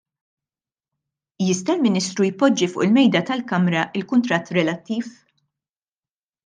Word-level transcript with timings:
Jista' 1.47 1.75
l-Ministru 1.75 2.27
jpoġġi 2.31 2.71
fuq 2.73 2.87
il-Mejda 2.87 3.21
tal-Kamra 3.29 3.87
l-kuntratt 4.01 4.53
relattiv? 4.59 5.13